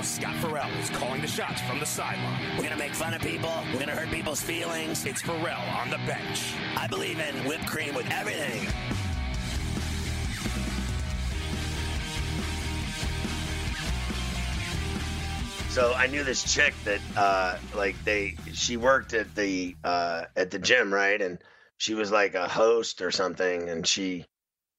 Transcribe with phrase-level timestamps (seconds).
[0.00, 0.40] Cause trouble.
[0.40, 2.56] Scott Ferrall is calling the shots from the sideline.
[2.56, 3.52] We're gonna make fun of people.
[3.72, 5.04] We're gonna hurt people's feelings.
[5.04, 6.54] It's Farrell on the bench.
[6.76, 8.66] I believe in whipped cream with everything.
[15.68, 20.50] So I knew this chick that uh like they she worked at the uh at
[20.50, 21.20] the gym, right?
[21.20, 21.38] And
[21.76, 24.24] she was like a host or something and she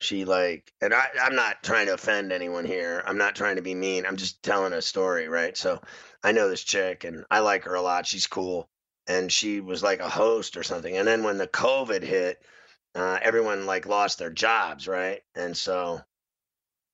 [0.01, 3.03] she like and I I'm not trying to offend anyone here.
[3.05, 4.05] I'm not trying to be mean.
[4.05, 5.55] I'm just telling a story, right?
[5.55, 5.79] So
[6.23, 8.07] I know this chick and I like her a lot.
[8.07, 8.67] She's cool.
[9.07, 10.97] And she was like a host or something.
[10.97, 12.41] And then when the COVID hit,
[12.95, 15.21] uh everyone like lost their jobs, right?
[15.35, 16.01] And so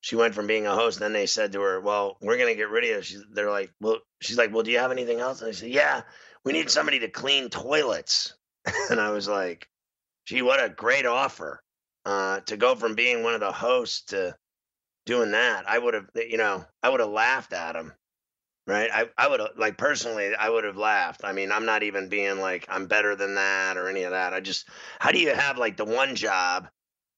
[0.01, 0.99] she went from being a host.
[0.99, 3.71] Then they said to her, "Well, we're gonna get rid of you." She's, they're like,
[3.79, 6.01] "Well," she's like, "Well, do you have anything else?" And I said, "Yeah,
[6.43, 8.33] we need somebody to clean toilets."
[8.89, 9.67] and I was like,
[10.25, 11.63] "Gee, what a great offer
[12.07, 14.35] uh, to go from being one of the hosts to
[15.05, 17.93] doing that." I would have, you know, I would have laughed at him,
[18.65, 18.89] right?
[18.91, 21.21] I, I would have, like, personally, I would have laughed.
[21.23, 24.33] I mean, I'm not even being like I'm better than that or any of that.
[24.33, 24.67] I just,
[24.99, 26.67] how do you have like the one job?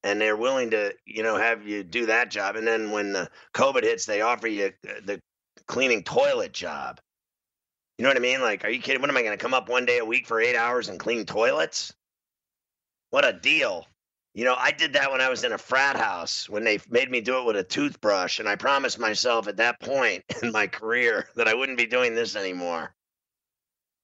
[0.03, 3.29] and they're willing to you know have you do that job and then when the
[3.53, 5.19] covid hits they offer you uh, the
[5.67, 6.99] cleaning toilet job
[7.97, 9.53] you know what i mean like are you kidding what am i going to come
[9.53, 11.93] up one day a week for eight hours and clean toilets
[13.09, 13.85] what a deal
[14.39, 17.11] you know i did that when i was in a frat house when they made
[17.11, 20.65] me do it with a toothbrush and i promised myself at that point in my
[20.65, 22.95] career that i wouldn't be doing this anymore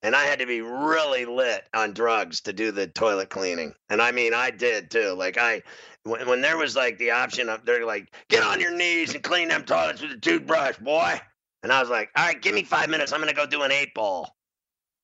[0.03, 3.73] and I had to be really lit on drugs to do the toilet cleaning.
[3.90, 5.13] And I mean, I did too.
[5.13, 5.63] Like I,
[6.03, 9.23] when, when there was like the option of they're like, get on your knees and
[9.23, 11.19] clean them toilets with a toothbrush, boy.
[11.63, 13.13] And I was like, all right, give me five minutes.
[13.13, 14.35] I'm gonna go do an eight ball.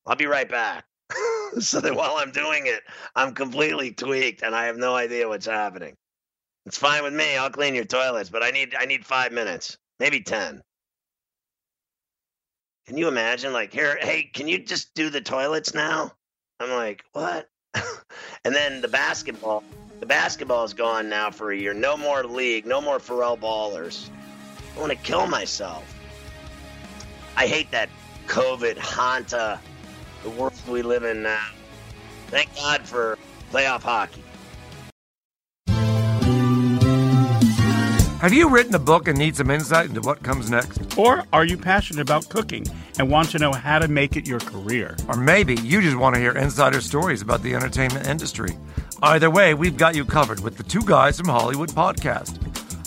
[0.06, 0.84] I'll be right back.
[1.58, 2.82] so that while I'm doing it,
[3.14, 5.94] I'm completely tweaked and I have no idea what's happening.
[6.66, 7.36] It's fine with me.
[7.36, 10.62] I'll clean your toilets, but I need I need five minutes, maybe ten.
[12.86, 13.52] Can you imagine?
[13.52, 16.12] Like, here, hey, can you just do the toilets now?
[16.60, 17.48] I'm like, what?
[17.74, 19.62] and then the basketball,
[20.00, 21.74] the basketball is gone now for a year.
[21.74, 24.08] No more league, no more Ferrall ballers.
[24.76, 25.84] I want to kill myself.
[27.36, 27.88] I hate that
[28.26, 29.58] COVID hanta,
[30.22, 31.48] the world we live in now.
[32.28, 33.18] Thank God for
[33.50, 34.22] playoff hockey.
[38.22, 40.96] Have you written a book and need some insight into what comes next?
[40.96, 42.64] Or are you passionate about cooking
[42.96, 44.96] and want to know how to make it your career?
[45.08, 48.56] Or maybe you just want to hear insider stories about the entertainment industry.
[49.02, 52.38] Either way, we've got you covered with the Two Guys from Hollywood podcast.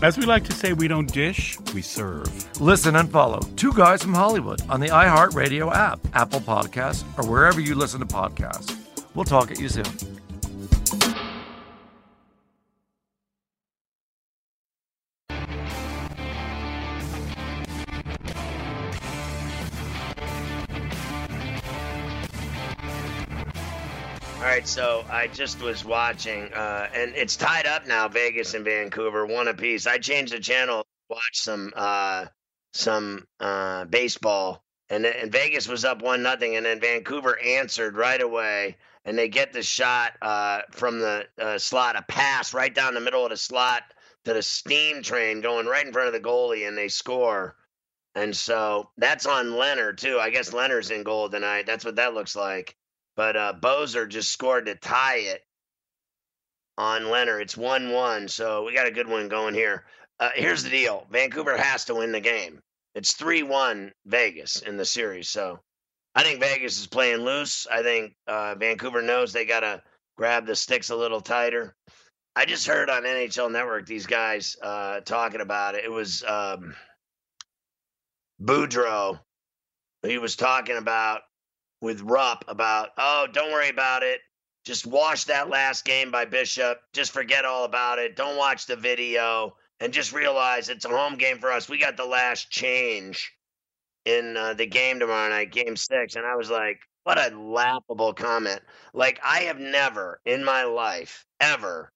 [0.00, 2.60] As we like to say, we don't dish, we serve.
[2.60, 7.60] Listen and follow Two Guys from Hollywood on the iHeartRadio app, Apple Podcasts, or wherever
[7.60, 8.76] you listen to podcasts.
[9.16, 10.17] We'll talk at you soon.
[24.68, 28.06] So I just was watching, uh, and it's tied up now.
[28.06, 29.86] Vegas and Vancouver, one apiece.
[29.86, 32.26] I changed the channel, watched some uh,
[32.74, 38.20] some uh, baseball, and and Vegas was up one nothing, and then Vancouver answered right
[38.20, 38.76] away,
[39.06, 43.00] and they get the shot uh, from the uh, slot, a pass right down the
[43.00, 43.84] middle of the slot
[44.26, 47.56] to the steam train going right in front of the goalie and they score.
[48.14, 50.18] And so that's on Lehner too.
[50.20, 51.64] I guess Lehner's in goal tonight.
[51.64, 52.76] That's what that looks like.
[53.18, 55.42] But uh Boeser just scored to tie it
[56.78, 57.42] on Lehner.
[57.42, 58.28] It's one one.
[58.28, 59.86] So we got a good one going here.
[60.20, 61.04] Uh, here's the deal.
[61.10, 62.60] Vancouver has to win the game.
[62.94, 65.28] It's three one Vegas in the series.
[65.28, 65.58] So
[66.14, 67.66] I think Vegas is playing loose.
[67.68, 69.82] I think uh, Vancouver knows they gotta
[70.16, 71.74] grab the sticks a little tighter.
[72.36, 75.84] I just heard on NHL Network these guys uh, talking about it.
[75.84, 76.72] It was um,
[78.40, 79.18] Boudreau.
[80.06, 81.22] He was talking about
[81.80, 84.20] with Rupp about, oh, don't worry about it.
[84.64, 86.78] Just watch that last game by Bishop.
[86.92, 88.16] Just forget all about it.
[88.16, 91.68] Don't watch the video and just realize it's a home game for us.
[91.68, 93.32] We got the last change
[94.04, 96.16] in uh, the game tomorrow night, game six.
[96.16, 98.60] And I was like, what a laughable comment.
[98.92, 101.92] Like, I have never in my life ever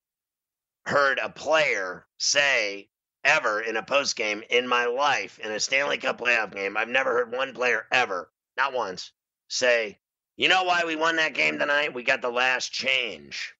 [0.86, 2.88] heard a player say
[3.24, 6.76] ever in a post game in my life in a Stanley Cup playoff game.
[6.76, 9.12] I've never heard one player ever, not once,
[9.52, 9.98] say,
[10.36, 11.94] you know why we won that game tonight?
[11.94, 13.54] We got the last change.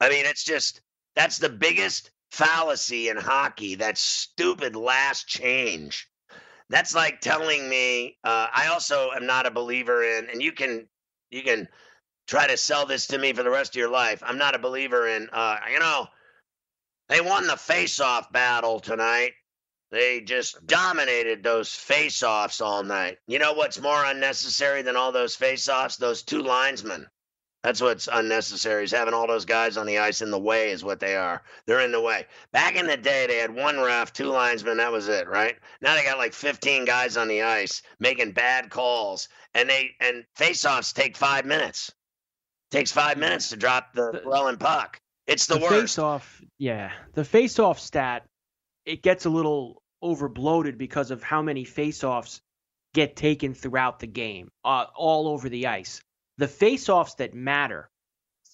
[0.00, 0.80] I mean, it's just
[1.16, 3.76] that's the biggest fallacy in hockey.
[3.76, 6.08] That stupid last change.
[6.68, 8.18] That's like telling me.
[8.24, 10.88] Uh, I also am not a believer in, and you can
[11.30, 11.68] you can
[12.26, 14.22] try to sell this to me for the rest of your life.
[14.24, 15.28] I'm not a believer in.
[15.32, 16.06] Uh, you know,
[17.08, 19.32] they won the face-off battle tonight.
[19.92, 23.18] They just dominated those face-offs all night.
[23.26, 25.98] You know what's more unnecessary than all those face-offs?
[25.98, 27.06] Those two linesmen.
[27.62, 30.82] That's what's unnecessary is having all those guys on the ice in the way is
[30.82, 31.42] what they are.
[31.66, 32.26] They're in the way.
[32.52, 34.78] Back in the day, they had one ref, two linesmen.
[34.78, 35.56] That was it, right?
[35.82, 40.24] Now they got like 15 guys on the ice making bad calls, and they and
[40.36, 41.92] faceoffs take five minutes.
[42.70, 44.98] Takes five minutes to drop the, rolling puck.
[45.26, 45.80] It's the, the worst.
[45.96, 46.90] Face-off, yeah.
[47.12, 48.24] The face-off stat,
[48.86, 52.40] it gets a little overbloated because of how many face-offs
[52.94, 56.02] get taken throughout the game, uh, all over the ice
[56.38, 57.88] the face-offs that matter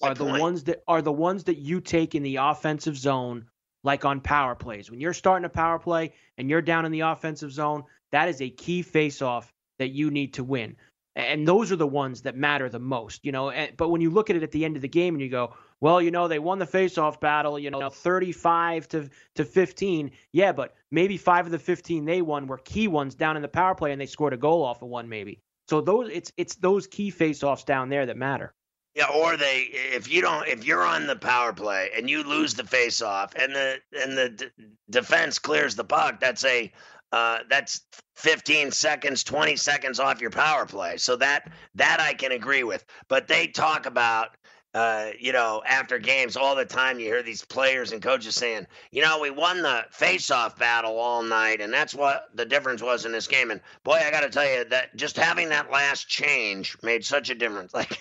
[0.02, 0.40] are the point.
[0.40, 3.46] ones that are the ones that you take in the offensive zone
[3.82, 4.90] like on power plays.
[4.90, 8.42] When you're starting a power play and you're down in the offensive zone, that is
[8.42, 10.76] a key face-off that you need to win.
[11.16, 13.52] And those are the ones that matter the most, you know.
[13.76, 15.54] But when you look at it at the end of the game and you go,
[15.80, 20.10] well, you know, they won the face-off battle, you know, 35 to to 15.
[20.32, 23.48] Yeah, but maybe five of the 15 they won were key ones down in the
[23.48, 25.40] power play, and they scored a goal off of one, maybe.
[25.68, 28.54] So those it's it's those key faceoffs down there that matter.
[28.94, 32.54] Yeah, or they if you don't if you're on the power play and you lose
[32.54, 34.46] the faceoff and the and the d-
[34.90, 36.72] defense clears the puck, that's a
[37.12, 37.80] uh, that's
[38.16, 40.96] 15 seconds, 20 seconds off your power play.
[40.96, 42.84] So that that I can agree with.
[43.08, 44.36] But they talk about
[44.74, 48.66] uh, you know, after games all the time, you hear these players and coaches saying,
[48.90, 53.06] you know, we won the face-off battle all night, and that's what the difference was
[53.06, 53.50] in this game.
[53.50, 57.30] And boy, I got to tell you that just having that last change made such
[57.30, 57.72] a difference.
[57.78, 58.00] Like,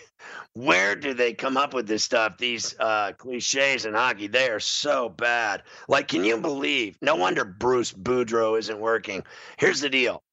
[0.54, 2.40] where do they come up with this stuff?
[2.40, 5.62] These uh, cliches in hockey, they are so bad.
[5.88, 6.98] Like, can you believe?
[7.00, 9.24] No wonder Bruce Boudreau isn't working.
[9.58, 10.24] Here's the deal.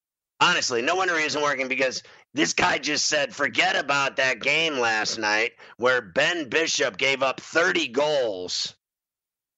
[0.41, 2.03] Honestly, no wonder he isn't working because
[2.35, 7.41] this guy just said, forget about that game last night where Ben Bishop gave up
[7.41, 8.75] 30 goals.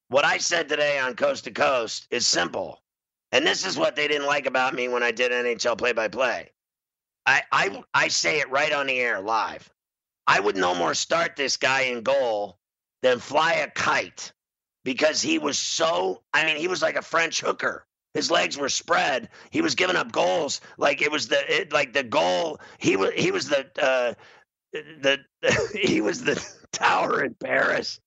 [0.08, 2.82] What I said today on Coast to Coast is simple.
[3.32, 6.08] And this is what they didn't like about me when I did NHL play by
[6.08, 6.50] play.
[7.24, 9.68] I, I, I say it right on the air live.
[10.26, 12.58] I would no more start this guy in goal
[13.02, 14.32] than fly a kite
[14.84, 17.85] because he was so, I mean, he was like a French hooker.
[18.16, 19.28] His legs were spread.
[19.50, 22.58] He was giving up goals like it was the it, like the goal.
[22.78, 24.14] He was he was the uh,
[24.72, 25.20] the
[25.78, 26.42] he was the
[26.72, 28.00] tower in Paris,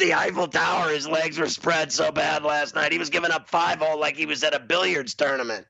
[0.00, 0.90] the Eiffel Tower.
[0.90, 2.90] His legs were spread so bad last night.
[2.90, 5.64] He was giving up five all like he was at a billiards tournament.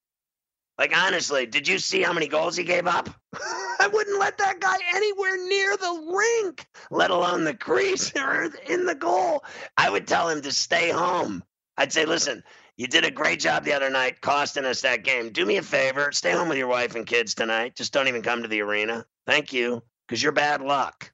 [0.79, 3.11] Like honestly, did you see how many goals he gave up?
[3.35, 8.87] I wouldn't let that guy anywhere near the rink, let alone the crease or in
[8.87, 9.45] the goal.
[9.77, 11.45] I would tell him to stay home.
[11.77, 12.43] I'd say, listen,
[12.77, 15.31] you did a great job the other night costing us that game.
[15.31, 17.75] Do me a favor, stay home with your wife and kids tonight.
[17.75, 19.05] Just don't even come to the arena.
[19.27, 21.11] Thank you, because you're bad luck.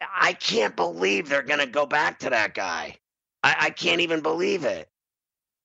[0.00, 2.96] I can't believe they're going to go back to that guy.
[3.42, 4.88] I, I can't even believe it.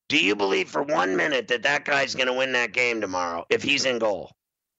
[0.10, 3.46] Do you believe for one minute that that guy's going to win that game tomorrow
[3.50, 4.32] if he's in goal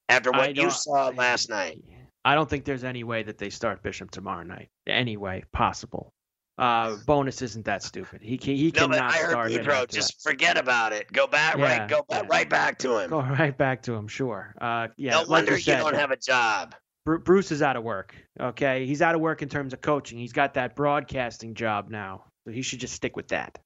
[0.08, 1.82] after what you saw last night?
[2.25, 4.68] I don't think there's any way that they start Bishop tomorrow night.
[4.87, 6.12] Any way possible.
[6.56, 8.23] Uh, Bowness isn't that stupid.
[8.23, 10.30] He can, he no, cannot I heard start Boudreau, Just that.
[10.30, 11.12] forget about it.
[11.12, 11.88] Go back, yeah, right?
[11.88, 12.28] Go back, yeah.
[12.30, 13.11] right back to him.
[13.11, 14.06] Go right back to him.
[14.06, 14.54] Sure.
[14.61, 15.12] Uh, yeah.
[15.12, 16.75] No like wonder you, said, you don't have a job.
[17.04, 18.14] Bruce is out of work.
[18.40, 20.18] Okay, he's out of work in terms of coaching.
[20.18, 22.25] He's got that broadcasting job now.
[22.46, 23.58] So he should just stick with that.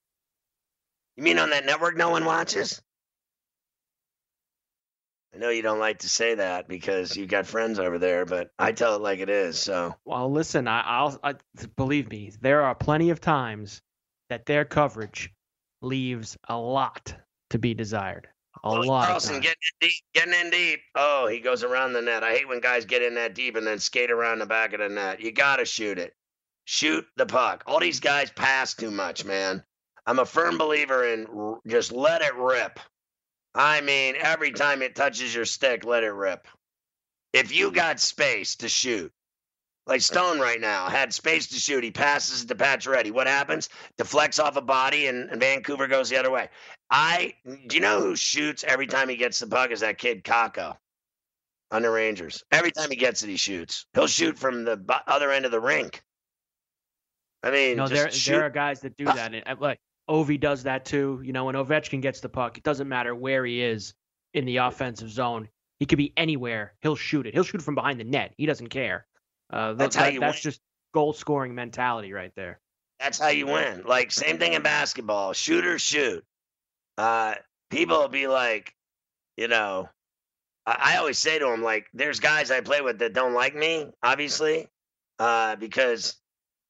[1.17, 2.81] You mean on that network no one watches?
[5.39, 8.51] I know you don't like to say that because you've got friends over there, but
[8.59, 9.57] I tell it like it is.
[9.57, 11.35] So, Well, listen, I, I'll I,
[11.77, 12.33] believe me.
[12.41, 13.81] There are plenty of times
[14.31, 15.33] that their coverage
[15.81, 17.15] leaves a lot
[17.51, 18.27] to be desired.
[18.65, 19.03] A Willie lot.
[19.05, 20.81] Of Carlson getting in deep, getting in deep.
[20.97, 22.25] Oh, he goes around the net.
[22.25, 24.81] I hate when guys get in that deep and then skate around the back of
[24.81, 25.21] the net.
[25.21, 26.15] You got to shoot it.
[26.65, 27.63] Shoot the puck.
[27.65, 29.63] All these guys pass too much, man.
[30.05, 32.81] I'm a firm believer in r- just let it rip.
[33.55, 36.47] I mean, every time it touches your stick, let it rip.
[37.33, 39.13] If you got space to shoot,
[39.87, 43.11] like Stone right now had space to shoot, he passes it to Pacioretty.
[43.11, 43.69] What happens?
[43.97, 46.49] Deflects off a body, and, and Vancouver goes the other way.
[46.91, 50.25] I do you know who shoots every time he gets the puck is that kid
[50.25, 50.77] Kakko
[51.71, 52.43] on the Rangers.
[52.51, 53.87] Every time he gets it, he shoots.
[53.95, 56.03] He'll shoot from the other end of the rink.
[57.43, 58.33] I mean, no, there shoot.
[58.33, 59.35] there are guys that do that.
[59.35, 61.21] And, uh, like Ovi does that too.
[61.25, 63.95] You know, when Ovechkin gets the puck, it doesn't matter where he is
[64.35, 65.49] in the offensive zone.
[65.79, 66.75] He could be anywhere.
[66.81, 67.35] He'll shoot it.
[67.35, 68.35] He'll shoot from behind the net.
[68.37, 69.07] He doesn't care.
[69.53, 70.51] Uh, th- That's how you That's win.
[70.51, 70.61] just
[70.93, 72.61] goal scoring mentality right there.
[72.99, 73.85] That's how you win.
[73.87, 75.33] Like same thing in basketball.
[75.33, 76.25] Shooters shoot.
[76.97, 77.37] Uh,
[77.71, 78.75] people will be like,
[79.37, 79.89] you know,
[80.67, 83.55] I, I always say to them like, there's guys I play with that don't like
[83.55, 84.67] me, obviously,
[85.21, 86.17] uh, because,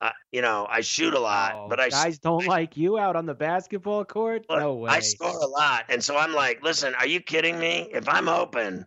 [0.01, 3.17] uh, you know, I shoot a lot, Oh, but I guys don't like you out
[3.17, 4.47] on the basketball court.
[4.49, 4.91] Look, No way.
[4.91, 5.87] I score a lot.
[5.89, 7.89] And so I'm like, listen, are you kidding me?
[7.93, 8.87] If I'm open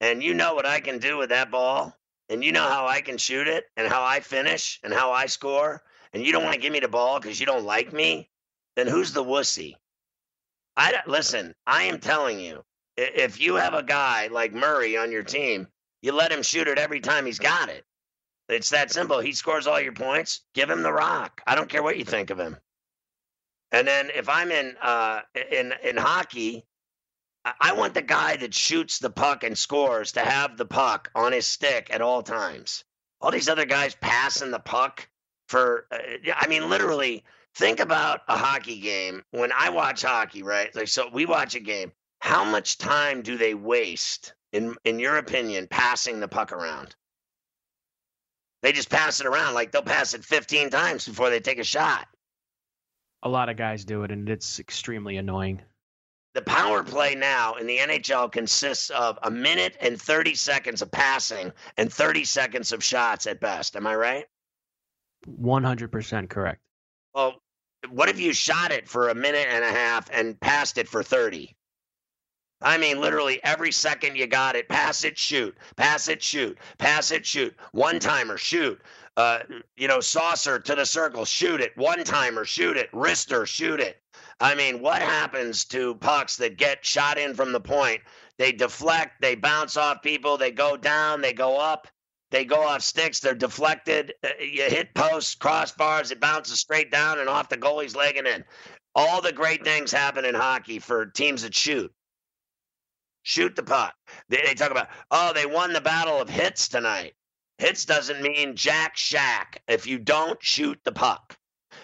[0.00, 1.96] and you know what I can do with that ball
[2.28, 5.26] and you know how I can shoot it and how I finish and how I
[5.26, 8.30] score, and you don't want to give me the ball because you don't like me,
[8.76, 9.74] then who's the wussy?
[10.76, 12.62] I listen, I am telling you,
[12.96, 15.66] if you have a guy like Murray on your team,
[16.02, 17.84] you let him shoot it every time he's got it.
[18.48, 19.20] It's that simple.
[19.20, 20.40] He scores all your points.
[20.54, 21.40] Give him the rock.
[21.46, 22.56] I don't care what you think of him.
[23.70, 25.20] And then if I'm in uh,
[25.50, 26.66] in in hockey,
[27.44, 31.32] I- want the guy that shoots the puck and scores to have the puck on
[31.32, 32.84] his stick at all times.
[33.20, 35.08] All these other guys passing the puck
[35.48, 35.98] for, uh,
[36.36, 37.24] I mean, literally.
[37.54, 39.22] Think about a hockey game.
[39.30, 40.74] When I watch hockey, right?
[40.74, 41.92] Like, so we watch a game.
[42.20, 46.96] How much time do they waste, in in your opinion, passing the puck around?
[48.62, 51.64] They just pass it around like they'll pass it 15 times before they take a
[51.64, 52.06] shot.
[53.24, 55.62] A lot of guys do it, and it's extremely annoying.
[56.34, 60.90] the power play now in the NHL consists of a minute and 30 seconds of
[60.90, 63.76] passing and 30 seconds of shots at best.
[63.76, 64.24] Am I right?
[65.28, 66.60] 100% correct.
[67.14, 67.34] Well,
[67.90, 71.02] what if you shot it for a minute and a half and passed it for
[71.02, 71.54] 30?
[72.62, 77.10] I mean, literally every second you got it, pass it, shoot, pass it, shoot, pass
[77.10, 78.80] it, shoot, one timer, shoot,
[79.16, 79.40] uh,
[79.76, 84.00] you know, saucer to the circle, shoot it, one timer, shoot it, wrister, shoot it.
[84.40, 88.00] I mean, what happens to pucks that get shot in from the point?
[88.38, 91.86] They deflect, they bounce off people, they go down, they go up,
[92.30, 94.14] they go off sticks, they're deflected.
[94.24, 98.26] uh, You hit posts, crossbars, it bounces straight down and off the goalie's leg and
[98.26, 98.44] in.
[98.94, 101.92] All the great things happen in hockey for teams that shoot.
[103.22, 103.94] Shoot the puck.
[104.28, 107.14] They, they talk about, oh, they won the battle of hits tonight.
[107.58, 111.36] Hits doesn't mean jack shack if you don't shoot the puck.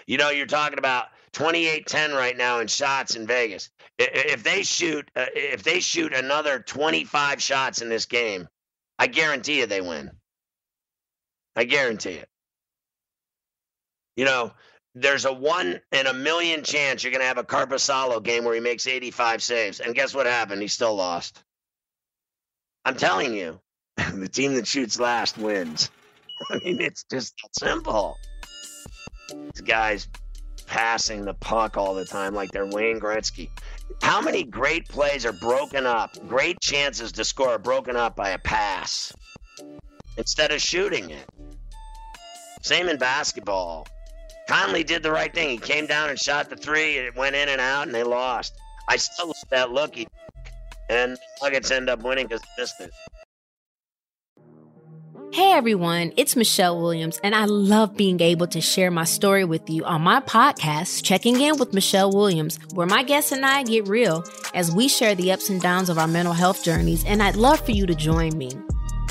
[0.07, 3.71] You know, you're talking about 28-10 right now in shots in Vegas.
[3.99, 8.49] If they shoot, uh, if they shoot another 25 shots in this game,
[8.99, 10.11] I guarantee you they win.
[11.55, 12.29] I guarantee it.
[14.17, 14.53] You know,
[15.01, 18.55] there's a one in a million chance you're going to have a Korpisalo game where
[18.55, 19.81] he makes 85 saves.
[19.81, 20.61] And guess what happened?
[20.61, 21.43] He still lost.
[22.85, 23.61] I'm telling you,
[24.15, 25.91] the team that shoots last wins.
[26.51, 28.17] I mean, it's just simple.
[29.31, 30.09] These guys
[30.67, 33.51] passing the puck all the time like they're Wayne Gretzky.
[34.03, 36.17] How many great plays are broken up?
[36.29, 39.13] Great chances to score are broken up by a pass
[40.17, 41.27] instead of shooting it.
[42.63, 43.87] Same in basketball.
[44.49, 45.51] Conley did the right thing.
[45.51, 48.55] He came down and shot the three, it went in and out, and they lost.
[48.89, 49.95] I still love that look.
[49.95, 50.09] He,
[50.89, 52.91] and Nuggets end up winning because they missed it.
[55.31, 59.69] Hey everyone, it's Michelle Williams, and I love being able to share my story with
[59.69, 63.87] you on my podcast, Checking In with Michelle Williams, where my guests and I get
[63.87, 64.25] real
[64.55, 67.61] as we share the ups and downs of our mental health journeys, and I'd love
[67.61, 68.53] for you to join me.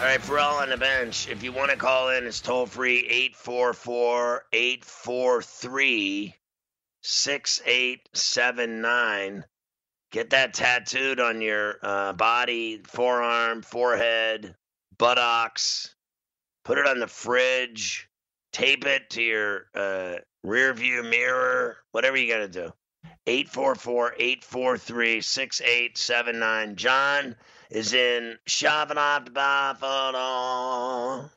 [0.00, 1.28] All right, Ferrall on the bench.
[1.28, 6.34] If you want to call in, it's toll free 844 843
[7.02, 9.44] 6879.
[10.10, 14.54] Get that tattooed on your uh, body, forearm, forehead,
[14.96, 15.94] buttocks.
[16.64, 18.08] Put it on the fridge.
[18.54, 22.72] Tape it to your uh, rear view mirror, whatever you got to do.
[23.26, 26.76] 844 843 6879.
[26.76, 27.36] John
[27.70, 28.36] is in
[29.32, 31.30] Buffalo.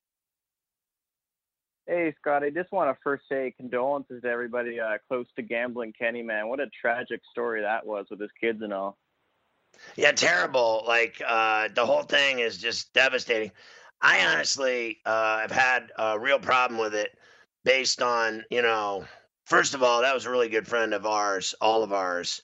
[1.86, 2.44] Hey, Scott.
[2.44, 6.48] I just want to first say condolences to everybody uh, close to gambling Kenny, man.
[6.48, 8.98] What a tragic story that was with his kids and all.
[9.96, 10.84] Yeah, terrible.
[10.88, 13.52] Like uh, the whole thing is just devastating.
[14.02, 17.10] I honestly uh, have had a real problem with it
[17.64, 19.06] based on, you know,
[19.46, 22.42] first of all, that was a really good friend of ours, all of ours.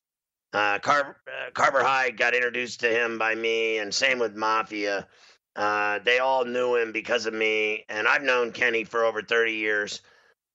[0.52, 5.08] Uh, Car- uh, Carver High got introduced to him by me, and same with Mafia.
[5.56, 9.54] Uh, they all knew him because of me, and I've known Kenny for over 30
[9.54, 10.02] years.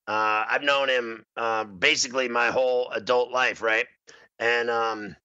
[0.06, 3.86] Uh, I've known him uh, basically my whole adult life, right?
[4.38, 5.16] And um,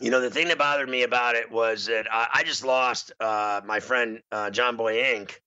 [0.00, 3.12] you know, the thing that bothered me about it was that I, I just lost
[3.20, 5.38] my friend John Boy Inc.,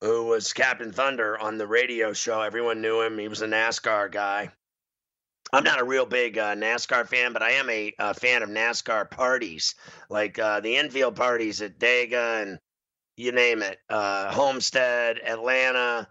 [0.00, 2.40] who was Captain Thunder on the radio show.
[2.40, 3.18] Everyone knew him.
[3.18, 4.50] He was a NASCAR guy.
[5.54, 8.48] I'm not a real big uh, NASCAR fan, but I am a, a fan of
[8.48, 9.76] NASCAR parties,
[10.10, 12.58] like uh, the infield parties at Dega and
[13.16, 16.08] you name it, uh, Homestead, Atlanta,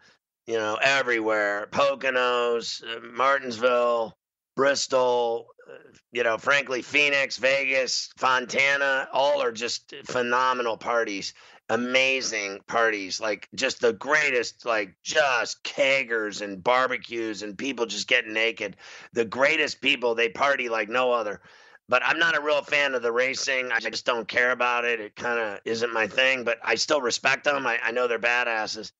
[0.47, 4.15] you know, everywhere, Poconos, uh, Martinsville,
[4.55, 5.73] Bristol, uh,
[6.13, 11.33] you know, frankly, Phoenix, Vegas, Fontana, all are just phenomenal parties
[11.73, 18.33] amazing parties, like just the greatest, like just keggers and barbecues and people just getting
[18.33, 18.77] naked.
[19.13, 21.41] The greatest people, they party like no other.
[21.89, 23.71] But I'm not a real fan of the racing.
[23.71, 24.99] I just don't care about it.
[24.99, 27.65] It kind of isn't my thing, but I still respect them.
[27.65, 28.91] I, I know they're badasses.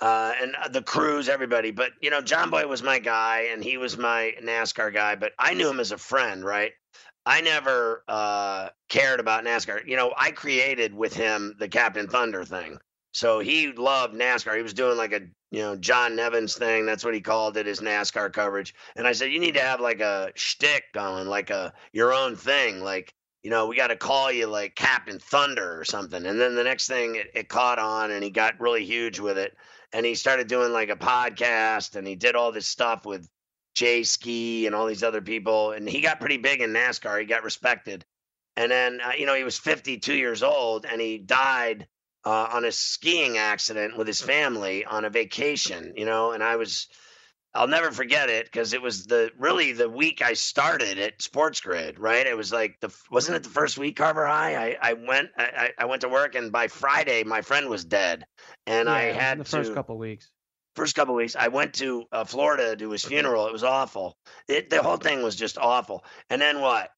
[0.00, 1.70] Uh, and uh, the crews, everybody.
[1.72, 5.32] But, you know, John Boy was my guy and he was my NASCAR guy, but
[5.38, 6.72] I knew him as a friend, right?
[7.26, 9.86] I never uh, cared about NASCAR.
[9.86, 12.78] You know, I created with him the Captain Thunder thing.
[13.12, 14.56] So he loved NASCAR.
[14.56, 16.86] He was doing like a, you know, John Nevins thing.
[16.86, 18.74] That's what he called it, his NASCAR coverage.
[18.96, 22.36] And I said, you need to have like a shtick going, like a your own
[22.36, 22.82] thing.
[22.82, 26.26] Like, you know, we got to call you like Captain Thunder or something.
[26.26, 29.38] And then the next thing, it, it caught on, and he got really huge with
[29.38, 29.56] it.
[29.92, 33.28] And he started doing like a podcast, and he did all this stuff with
[33.74, 37.20] Jay Ski and all these other people, and he got pretty big in NASCAR.
[37.20, 38.04] He got respected,
[38.56, 41.86] and then uh, you know he was 52 years old, and he died
[42.24, 45.92] uh, on a skiing accident with his family on a vacation.
[45.96, 46.88] You know, and I was.
[47.54, 51.60] I'll never forget it because it was the really the week I started at Sports
[51.62, 52.26] Grid, right?
[52.26, 54.54] It was like the wasn't it the first week Carver High?
[54.54, 58.26] I, I went I, I went to work and by Friday my friend was dead,
[58.66, 60.30] and Yeah, I had the to, first couple weeks.
[60.78, 63.48] First couple weeks i went to uh, florida to do his funeral.
[63.48, 64.16] It was awful.
[64.46, 66.04] It, the whole thing was just awful.
[66.30, 66.90] And then what?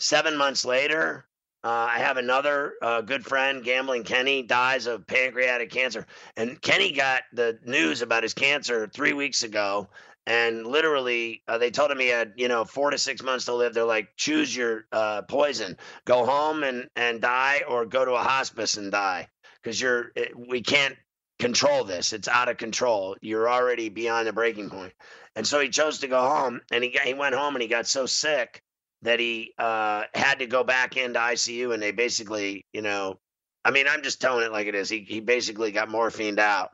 [0.00, 1.26] Seven months later
[1.62, 6.06] uh, i have another uh, good friend gambling kenny dies of pancreatic cancer.
[6.38, 9.90] And kenny got the news about his cancer three weeks ago.
[10.26, 13.54] And literally uh, they told him he had you know four to six months to
[13.54, 13.74] live.
[13.74, 15.76] They're like choose your uh, poison.
[16.06, 19.28] Go home and and die or go to a hospice and die.
[19.62, 20.96] Because you're it, we can't
[21.38, 22.12] control this.
[22.12, 23.16] It's out of control.
[23.20, 24.92] You're already beyond the breaking point.
[25.34, 27.86] And so he chose to go home and he he went home and he got
[27.86, 28.62] so sick
[29.02, 33.18] that he uh, had to go back into ICU and they basically, you know,
[33.64, 34.88] I mean, I'm just telling it like it is.
[34.88, 36.70] He he basically got morphined out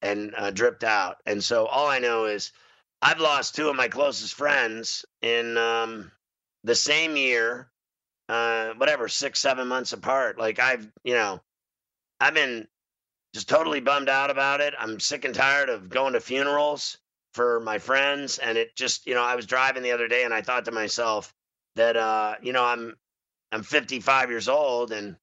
[0.00, 1.16] and uh, dripped out.
[1.26, 2.52] And so all I know is
[3.02, 6.10] I've lost two of my closest friends in um,
[6.64, 7.70] the same year,
[8.28, 10.38] uh, whatever, six, seven months apart.
[10.38, 11.40] Like I've, you know,
[12.20, 12.66] I've been
[13.36, 14.72] just totally bummed out about it.
[14.78, 16.96] I'm sick and tired of going to funerals
[17.34, 18.38] for my friends.
[18.38, 20.72] And it just, you know, I was driving the other day and I thought to
[20.72, 21.34] myself
[21.74, 22.96] that, uh, you know, I'm,
[23.52, 25.16] I'm 55 years old and,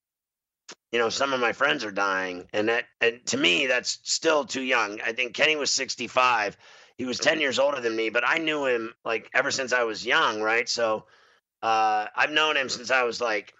[0.91, 2.45] you know, some of my friends are dying.
[2.53, 5.01] And that, and to me, that's still too young.
[5.01, 6.55] I think Kenny was 65.
[6.99, 9.85] He was 10 years older than me, but I knew him like ever since I
[9.85, 10.39] was young.
[10.39, 10.69] Right.
[10.69, 11.05] So,
[11.63, 13.55] uh, I've known him since I was like,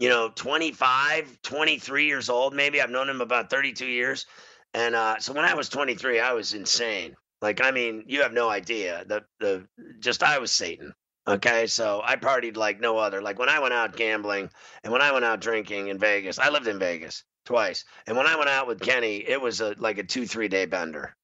[0.00, 2.80] you know, 25, 23 years old, maybe.
[2.80, 4.26] I've known him about 32 years.
[4.72, 7.14] And uh, so when I was 23, I was insane.
[7.42, 9.04] Like, I mean, you have no idea.
[9.06, 9.66] The the
[10.00, 10.92] just I was Satan.
[11.28, 13.22] Okay, so I partied like no other.
[13.22, 14.50] Like when I went out gambling
[14.82, 17.84] and when I went out drinking in Vegas, I lived in Vegas twice.
[18.06, 20.66] And when I went out with Kenny, it was a like a two three day
[20.66, 21.14] bender.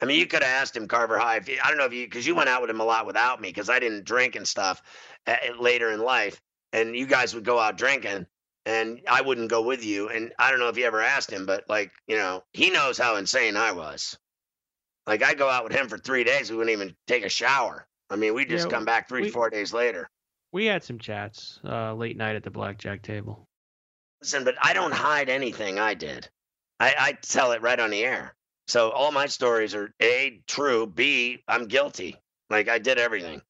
[0.00, 1.36] I mean, you could have asked him Carver High.
[1.36, 3.06] If you, I don't know if you because you went out with him a lot
[3.06, 4.82] without me because I didn't drink and stuff
[5.26, 6.40] at, uh, later in life,
[6.72, 8.26] and you guys would go out drinking
[8.66, 10.08] and I wouldn't go with you.
[10.08, 12.98] And I don't know if you ever asked him, but like you know, he knows
[12.98, 14.18] how insane I was.
[15.06, 17.86] Like I go out with him for three days, we wouldn't even take a shower.
[18.10, 20.10] I mean, we just yeah, come back three, we, four days later.
[20.52, 23.46] We had some chats uh, late night at the blackjack table.
[24.20, 26.28] Listen, but I don't hide anything I did.
[26.80, 28.34] I, I tell it right on the air.
[28.66, 32.16] So all my stories are a true, b I'm guilty.
[32.50, 33.40] Like I did everything.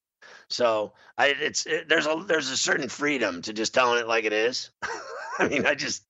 [0.49, 4.25] So I it's it, there's a there's a certain freedom to just telling it like
[4.25, 4.71] it is.
[5.39, 6.05] I mean, I just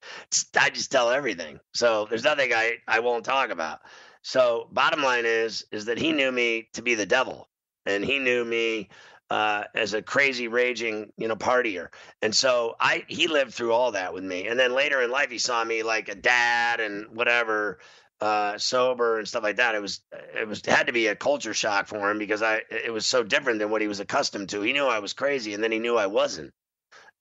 [0.59, 1.61] I just tell everything.
[1.75, 3.81] So there's nothing I I won't talk about.
[4.23, 7.49] So bottom line is is that he knew me to be the devil,
[7.87, 8.89] and he knew me
[9.31, 11.89] uh, as a crazy raging you know partier
[12.23, 15.31] and so i he lived through all that with me and then later in life
[15.31, 17.79] he saw me like a dad and whatever
[18.21, 19.75] uh, sober and stuff like that.
[19.75, 22.93] It was it was had to be a culture shock for him because I it
[22.93, 24.61] was so different than what he was accustomed to.
[24.61, 26.53] He knew I was crazy, and then he knew I wasn't.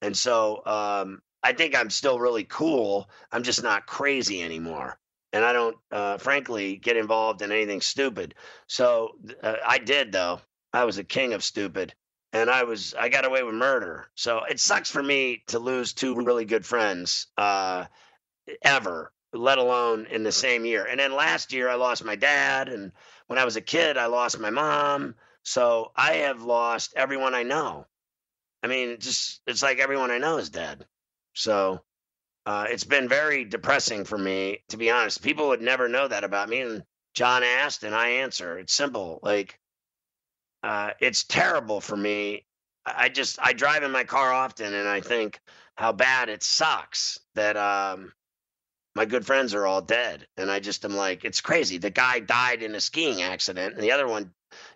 [0.02, 3.10] And so um, I think I'm still really cool.
[3.32, 4.98] I'm just not crazy anymore,
[5.34, 8.36] and I don't, uh, frankly, get involved in anything stupid.
[8.68, 9.12] So
[9.44, 10.42] uh, I did though.
[10.74, 11.94] I was a king of stupid,
[12.34, 14.10] and I was I got away with murder.
[14.16, 17.86] So it sucks for me to lose two really good friends uh,
[18.64, 20.86] ever let alone in the same year.
[20.86, 22.92] And then last year I lost my dad, and
[23.28, 25.16] when I was a kid I lost my mom.
[25.44, 27.86] So I have lost everyone I know.
[28.64, 30.86] I mean, just it's like everyone I know is dead.
[31.34, 31.82] So
[32.46, 35.22] uh, it's been very depressing for me, to be honest.
[35.22, 38.58] People would never know that about me, and John asked, and I answer.
[38.58, 39.20] It's simple.
[39.22, 39.60] Like,
[40.64, 42.46] uh, it's terrible for me.
[42.86, 45.40] I just I drive in my car often, and I think
[45.76, 48.14] how bad it sucks that um,
[48.98, 50.26] my good friends are all dead.
[50.38, 51.78] And I just am like, it's crazy.
[51.78, 54.32] The guy died in a skiing accident, and the other one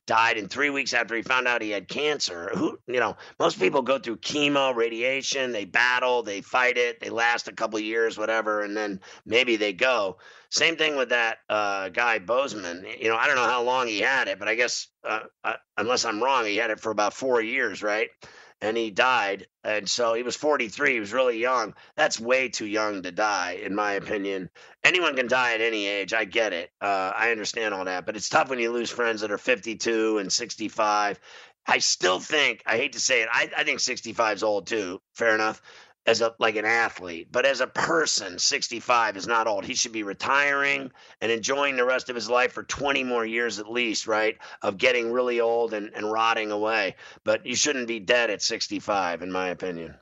[0.06, 2.52] died in three weeks after he found out he had cancer.
[2.54, 7.10] Who, you know, most people go through chemo, radiation, they battle, they fight it, they
[7.10, 10.18] last a couple years, whatever, and then maybe they go.
[10.50, 13.02] Same thing with that uh, guy Boseman.
[13.02, 15.54] You know, I don't know how long he had it, but I guess, uh, uh,
[15.78, 18.10] unless I'm wrong, he had it for about four years, right?
[18.62, 19.48] And he died.
[19.64, 20.94] And so he was 43.
[20.94, 21.74] He was really young.
[21.96, 24.50] That's way too young to die, in my opinion.
[24.84, 26.14] Anyone can die at any age.
[26.14, 26.72] I get it.
[26.82, 28.06] Uh, I understand all that.
[28.06, 31.20] But it's tough when you lose friends that are 52 and 65.
[31.68, 35.00] I still think, I hate to say it, I, I think 65 is old too.
[35.14, 35.62] Fair enough
[36.06, 39.66] as a like an athlete, but as a person, 65 is not old.
[39.66, 43.60] He should be retiring and enjoying the rest of his life for 20 more years
[43.60, 44.38] at least, right?
[44.64, 46.96] Of getting really old and, and rotting away.
[47.24, 49.96] But you shouldn't be dead at 65, in my opinion.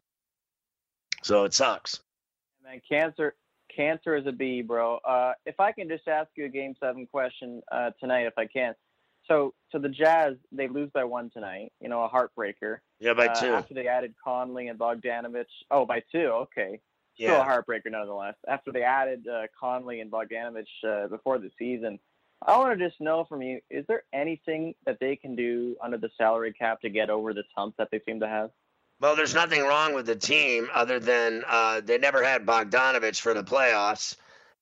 [1.22, 2.00] So it sucks.
[2.64, 3.36] Man, cancer
[3.76, 4.98] cancer is a B, bro.
[4.98, 8.46] Uh, if I can just ask you a game seven question uh, tonight, if I
[8.46, 8.74] can.
[9.30, 11.72] So, so the Jazz they lose by one tonight.
[11.80, 12.80] You know, a heartbreaker.
[13.00, 13.54] Yeah, by uh, two.
[13.54, 15.46] After they added Conley and Bogdanovich.
[15.72, 16.28] Oh, by two.
[16.28, 16.82] Okay.
[17.16, 17.42] Still yeah.
[17.42, 18.36] a heartbreaker nonetheless.
[18.48, 22.00] After they added uh, Conley and Bogdanovich uh, before the season,
[22.46, 25.98] I want to just know from you: is there anything that they can do under
[25.98, 28.50] the salary cap to get over this hump that they seem to have?
[29.02, 33.34] Well, there's nothing wrong with the team other than uh, they never had Bogdanovich for
[33.34, 34.16] the playoffs,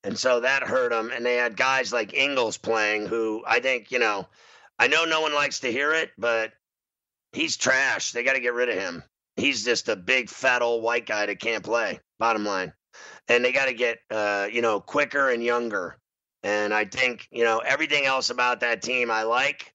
[0.03, 1.11] and so that hurt them.
[1.13, 4.27] And they had guys like Ingles playing, who I think you know
[4.79, 6.53] I know no one likes to hear it, but
[7.31, 8.11] he's trash.
[8.11, 9.03] They got to get rid of him.
[9.35, 11.99] He's just a big fat old white guy that can't play.
[12.19, 12.73] Bottom line,
[13.27, 15.97] and they got to get uh, you know quicker and younger.
[16.43, 19.73] And I think you know everything else about that team I like,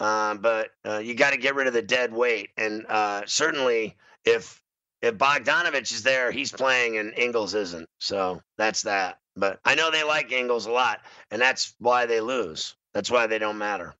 [0.00, 2.50] uh, but uh, you got to get rid of the dead weight.
[2.56, 4.60] And uh, certainly, if
[5.02, 7.88] if Bogdanovich is there, he's playing, and Ingles isn't.
[7.98, 9.18] So that's that.
[9.36, 12.74] But I know they like Ingles a lot, and that's why they lose.
[12.92, 13.94] That's why they don't matter.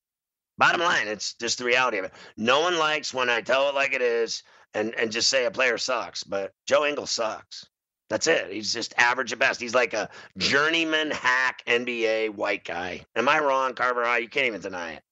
[0.57, 2.13] Bottom line, it's just the reality of it.
[2.37, 5.51] No one likes when I tell it like it is and, and just say a
[5.51, 7.65] player sucks, but Joe Ingles sucks.
[8.09, 8.51] That's it.
[8.51, 9.59] He's just average at best.
[9.59, 13.03] He's like a journeyman hack NBA white guy.
[13.15, 14.19] Am I wrong, Carver High?
[14.19, 15.03] You can't even deny it.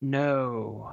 [0.00, 0.92] No.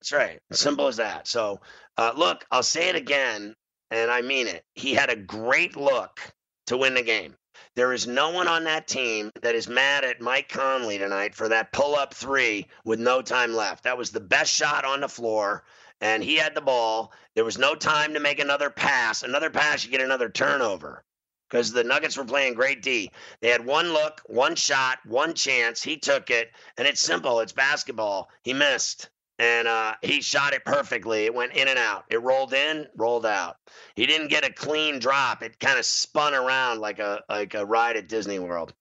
[0.00, 0.40] That's right.
[0.52, 1.26] Simple as that.
[1.26, 1.60] So,
[1.96, 3.54] uh, look, I'll say it again,
[3.90, 4.64] and I mean it.
[4.74, 6.20] He had a great look
[6.68, 7.34] to win the game.
[7.74, 11.48] There is no one on that team that is mad at Mike Conley tonight for
[11.48, 13.84] that pull up three with no time left.
[13.84, 15.64] That was the best shot on the floor.
[16.00, 17.12] and he had the ball.
[17.34, 19.22] There was no time to make another pass.
[19.22, 21.04] Another pass, you get another turnover
[21.48, 23.10] because the Nuggets were playing great D.
[23.40, 25.82] They had one look, one shot, one chance.
[25.82, 27.40] He took it, and it's simple.
[27.40, 28.28] It's basketball.
[28.42, 31.24] He missed, and uh, he shot it perfectly.
[31.24, 32.04] It went in and out.
[32.10, 33.56] It rolled in, rolled out.
[33.96, 35.42] He didn't get a clean drop.
[35.42, 38.72] It kind of spun around like a like a ride at Disney World.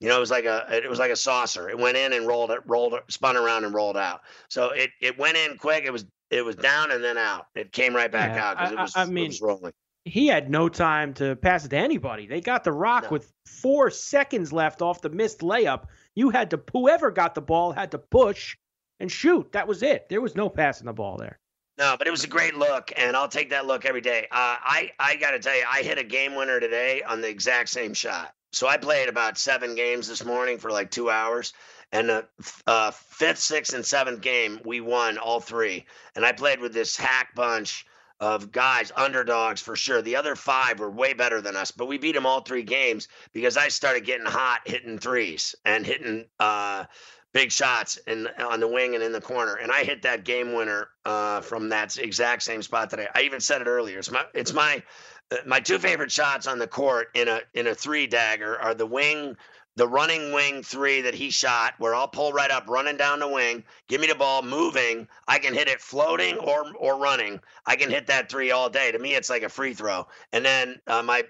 [0.00, 1.70] You know, it was like a it was like a saucer.
[1.70, 4.20] It went in and rolled it, rolled spun around and rolled out.
[4.48, 5.84] So it it went in quick.
[5.84, 7.46] It was it was down and then out.
[7.54, 9.72] It came right back Yeah, out because it was I- mean, it was rolling.
[10.04, 12.26] he had no time to pass it to anybody.
[12.26, 13.10] They got the rock No.
[13.10, 15.84] with four seconds left off the missed layup.
[16.14, 18.56] You had to whoever got the ball had to push
[19.00, 19.52] and shoot.
[19.52, 20.08] That was it.
[20.08, 21.38] There was no passing the ball there.
[21.76, 24.28] No, but it was a great look, and I'll take that look every day.
[24.30, 27.28] Uh, I I got to tell you, I hit a game winner today on the
[27.28, 28.32] exact same shot.
[28.52, 31.52] So I played about seven games this morning for like two hours,
[31.90, 32.28] and the
[32.68, 35.86] uh, fifth, sixth, and seventh game we won all three.
[36.14, 37.84] And I played with this hack bunch
[38.20, 40.00] of guys, underdogs for sure.
[40.00, 43.08] The other five were way better than us, but we beat them all three games
[43.32, 46.26] because I started getting hot, hitting threes and hitting.
[46.38, 46.84] Uh,
[47.34, 49.56] big shots in on the wing and in the corner.
[49.56, 53.08] And I hit that game winner uh, from that exact same spot today.
[53.14, 53.98] I even said it earlier.
[53.98, 54.82] It's my it's my
[55.30, 58.74] uh, my two favorite shots on the court in a in a three dagger are
[58.74, 59.36] the wing.
[59.76, 63.26] The running wing three that he shot, where I'll pull right up, running down the
[63.26, 65.08] wing, give me the ball, moving.
[65.26, 67.40] I can hit it floating or or running.
[67.66, 68.92] I can hit that three all day.
[68.92, 70.06] To me, it's like a free throw.
[70.32, 71.24] And then uh, my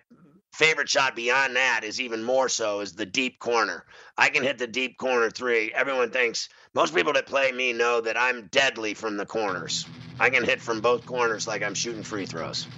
[0.54, 3.84] favorite shot beyond that is even more so is the deep corner.
[4.16, 5.72] I can hit the deep corner three.
[5.74, 9.84] Everyone thinks most people that play me know that I'm deadly from the corners.
[10.20, 12.68] I can hit from both corners like I'm shooting free throws.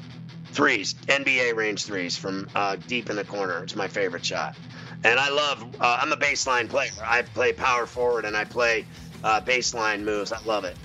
[0.52, 3.62] Threes, NBA range threes from uh, deep in the corner.
[3.62, 4.56] It's my favorite shot.
[5.04, 6.90] And I love, uh, I'm a baseline player.
[7.04, 8.86] I play power forward and I play
[9.22, 10.32] uh, baseline moves.
[10.32, 10.76] I love it.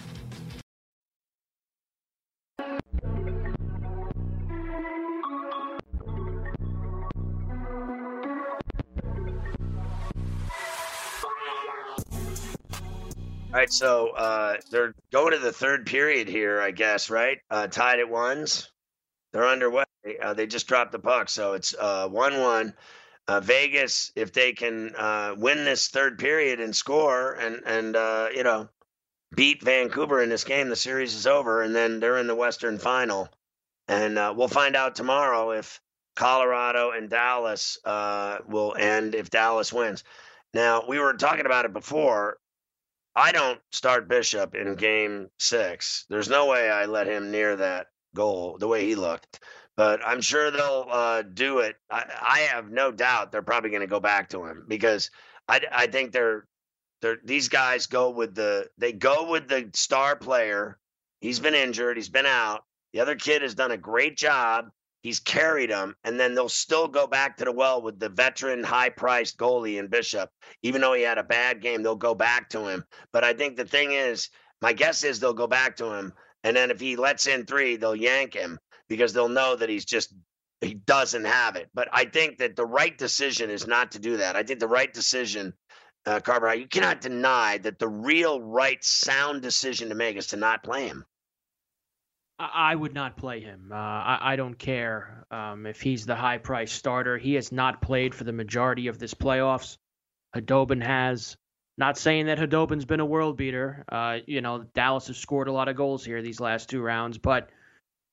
[13.54, 17.38] All right, so uh, they're going to the third period here, I guess, right?
[17.50, 18.72] Uh, tied at ones.
[19.34, 19.84] They're underway.
[20.22, 22.74] Uh, they just dropped the puck, so it's uh, one-one.
[23.28, 28.30] Uh, Vegas, if they can uh, win this third period and score, and and uh,
[28.34, 28.70] you know,
[29.36, 32.78] beat Vancouver in this game, the series is over, and then they're in the Western
[32.78, 33.28] Final,
[33.90, 35.82] and uh, we'll find out tomorrow if
[36.16, 40.06] Colorado and Dallas uh, will end if Dallas wins.
[40.54, 42.38] Now we were talking about it before.
[43.16, 46.06] I don't start Bishop in game six.
[46.10, 49.44] There's no way I let him near that goal the way he looked.
[49.76, 51.76] But I'm sure they'll uh, do it.
[51.90, 55.12] I, I have no doubt they're probably going to go back to him because
[55.48, 56.46] I, I think they're
[57.02, 60.78] they're these guys go with the they go with the star player.
[61.20, 61.98] He's been injured.
[61.98, 62.64] He's been out.
[62.94, 64.66] The other kid has done a great job.
[65.02, 68.64] He's carried them, and then they'll still go back to the well with the veteran,
[68.64, 70.30] high-priced goalie in Bishop.
[70.62, 72.86] Even though he had a bad game, they'll go back to him.
[73.12, 74.30] But I think the thing is,
[74.62, 77.78] my guess is they'll go back to him, and then if he lets in three,
[77.78, 78.60] they'll yank him
[78.90, 80.14] because they'll know that he's just
[80.62, 81.70] he doesn't have it.
[81.74, 84.36] But I think that the right decision is not to do that.
[84.36, 85.54] I think the right decision,
[86.06, 90.38] uh, Carver, you cannot deny that the real right sound decision to make is to
[90.38, 91.04] not play him.
[92.40, 93.70] I would not play him.
[93.72, 97.18] Uh, I, I don't care um, if he's the high price starter.
[97.18, 99.78] He has not played for the majority of this playoffs.
[100.36, 101.38] Khudobin has.
[101.78, 103.86] Not saying that Khudobin's been a world beater.
[103.90, 107.18] Uh, you know, Dallas has scored a lot of goals here these last two rounds,
[107.18, 107.50] but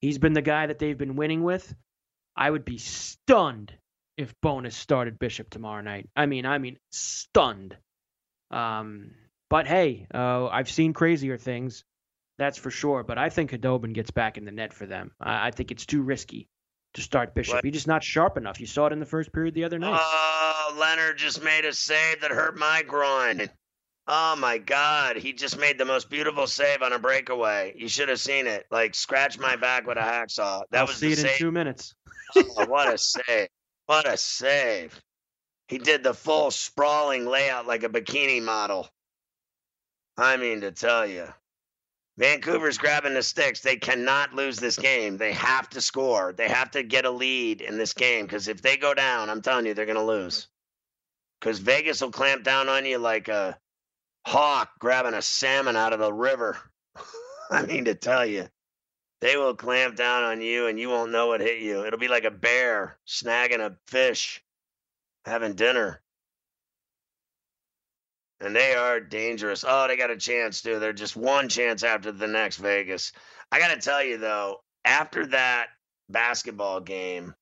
[0.01, 1.75] he's been the guy that they've been winning with.
[2.37, 3.73] I would be stunned
[4.17, 6.09] if Bowness started Bishop tomorrow night.
[6.17, 7.77] I mean, I mean, stunned.
[8.51, 9.11] Um,
[9.51, 11.85] but hey, uh, I've seen crazier things.
[12.39, 13.03] That's for sure.
[13.03, 15.13] But I think Khudobin gets back in the net for them.
[15.21, 16.49] I, I think it's too risky
[16.95, 17.57] to start Bishop.
[17.57, 17.65] What?
[17.65, 18.61] He's just not sharp enough.
[18.61, 19.99] You saw it in the first period the other night.
[20.01, 23.51] Oh, Lehner just made a save that hurt my groin.
[24.11, 27.75] Oh my God, he just made the most beautiful save on a breakaway.
[27.77, 28.65] You should have seen it.
[28.71, 30.63] Like scratch my back with a hacksaw.
[30.71, 31.37] That I'll was see the it in save.
[31.37, 31.95] two minutes.
[32.35, 33.49] Oh, what a save!
[33.85, 34.99] What a save!
[35.67, 38.89] He did the full sprawling layout like a bikini model.
[40.17, 41.27] I mean to tell you,
[42.19, 43.61] Vancouver's grabbing the sticks.
[43.61, 45.19] They cannot lose this game.
[45.19, 46.33] They have to score.
[46.33, 49.41] They have to get a lead in this game because if they go down, I'm
[49.41, 50.49] telling you, they're going to lose.
[51.39, 53.57] Because Vegas will clamp down on you like a
[54.27, 56.59] hawk grabbing a salmon out of the river.
[57.53, 58.49] I mean to tell you,
[59.21, 61.87] they will clamp down on you and you won't know what hit you.
[61.87, 64.43] It'll be like a bear snagging a fish,
[65.25, 66.03] having dinner.
[68.41, 69.65] And they are dangerous.
[69.67, 70.79] Oh, they got a chance too.
[70.79, 73.13] They're just one chance after the next Vegas.
[73.51, 75.69] I got to tell you though, after that
[76.09, 77.35] basketball game,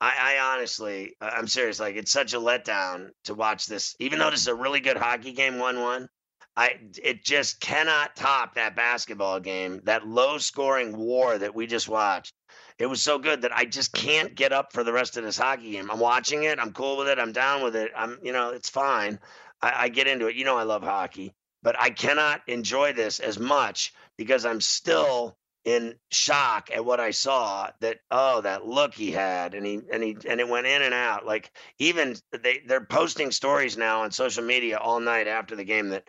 [0.00, 1.80] I, I, honestly, I'm serious.
[1.80, 4.96] Like, it's such a letdown to watch this, even though this is a really good
[4.98, 6.08] hockey game, one-one.
[6.56, 12.32] I it just cannot top that basketball game, that low-scoring war that we just watched.
[12.78, 15.38] It was so good that I just can't get up for the rest of this
[15.38, 15.90] hockey game.
[15.90, 16.58] I'm watching it.
[16.60, 17.18] I'm cool with it.
[17.18, 17.90] I'm down with it.
[17.96, 19.18] I'm, you know, it's fine.
[19.64, 20.36] I, I get into it.
[20.36, 25.38] You know, I love hockey, but I cannot enjoy this as much because I'm still
[25.64, 29.54] in shock at what I saw that oh that look he had.
[29.54, 31.24] And he and he and it went in and out.
[31.24, 35.88] Like even they they're posting stories now on social media all night after the game
[35.88, 36.04] that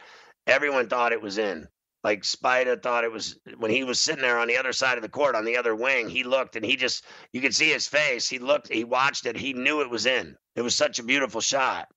[0.46, 1.66] everyone thought it was in.
[2.04, 5.02] Like Spida thought it was when he was sitting there on the other side of
[5.02, 7.88] the court on the other wing he looked and he just you could see his
[7.88, 8.28] face.
[8.28, 9.38] He looked he watched it.
[9.38, 10.36] He knew it was in.
[10.58, 11.88] It was such a beautiful shot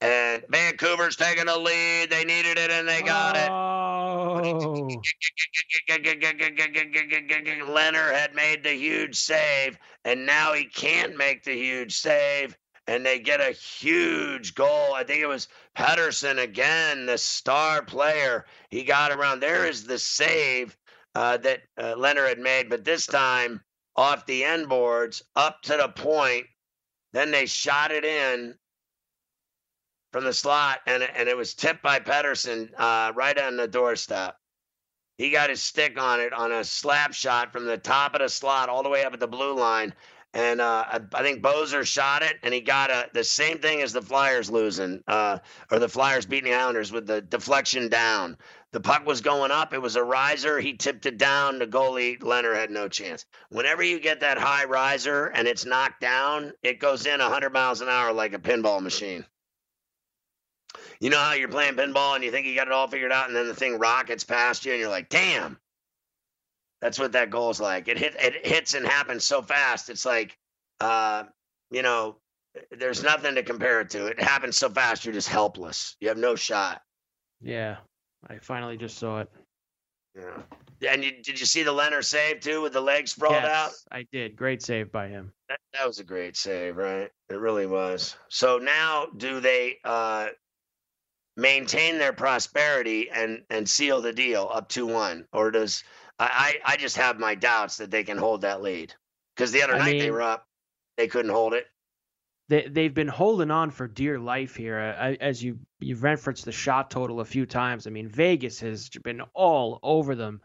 [0.00, 2.10] and Vancouver's taking a lead.
[2.10, 4.38] They needed it and they got oh.
[4.38, 4.50] it.
[7.66, 12.56] Lehner had made the huge save, and now he can't make the huge save.
[12.86, 14.94] And they get a huge goal.
[14.94, 18.46] I think it was Pettersson again, the star player.
[18.70, 19.38] He got around.
[19.38, 20.76] There is the save
[21.14, 23.60] uh, that uh, Lehner had made, but this time
[23.94, 26.46] off the end boards up to the point.
[27.12, 28.54] Then they shot it in
[30.12, 34.36] from the slot, and and it was tipped by Pettersson uh, right on the doorstep.
[35.16, 38.28] He got his stick on it on a slap shot from the top of the
[38.28, 39.92] slot all the way up at the blue line.
[40.32, 43.82] And uh, I, I, think Boeser shot it, and he got a the same thing
[43.82, 45.38] as the Flyers losing, uh,
[45.72, 48.38] or the Flyers beating the Islanders with the deflection down.
[48.72, 49.74] The puck was going up.
[49.74, 50.60] It was a riser.
[50.60, 51.58] He tipped it down.
[51.58, 53.26] The goalie Lehner had no chance.
[53.48, 57.80] Whenever you get that high riser and it's knocked down, it goes in 100 miles
[57.80, 59.26] an hour like a pinball machine.
[61.00, 63.28] You know how you're playing pinball and you think you got it all figured out,
[63.28, 65.58] and then the thing rockets past you, and you're like, "Damn!"
[66.80, 67.88] That's what that goal is like.
[67.88, 69.90] It hit, it hits and happens so fast.
[69.90, 70.36] It's like,
[70.80, 71.24] uh,
[71.70, 72.16] you know,
[72.70, 74.06] there's nothing to compare it to.
[74.06, 75.96] It happens so fast, you're just helpless.
[76.00, 76.80] You have no shot.
[77.40, 77.76] Yeah,
[78.28, 79.30] I finally just saw it.
[80.16, 80.90] Yeah.
[80.90, 83.70] And you, did you see the Lehner save too with the legs sprawled yes, out?
[83.92, 84.34] I did.
[84.34, 85.32] Great save by him.
[85.48, 87.10] That, that was a great save, right?
[87.28, 88.16] It really was.
[88.28, 90.28] So now, do they uh,
[91.40, 95.82] maintain their prosperity and and seal the deal up to one, or does
[96.18, 98.94] I I just have my doubts that they can hold that lead
[99.34, 100.46] because the other I night mean, they were up,
[100.96, 101.66] they couldn't hold it.
[102.48, 104.78] They they've been holding on for dear life here.
[104.78, 107.86] I, as you you've referenced the shot total a few times.
[107.86, 110.42] I mean Vegas has been all over them,